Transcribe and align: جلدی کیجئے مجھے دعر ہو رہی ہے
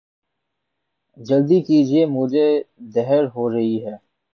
جلدی 1.17 1.59
کیجئے 1.61 2.05
مجھے 2.07 2.47
دعر 2.95 3.23
ہو 3.35 3.43
رہی 3.53 3.75
ہے 3.85 3.95